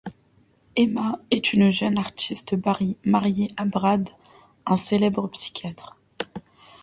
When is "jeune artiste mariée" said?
1.69-3.51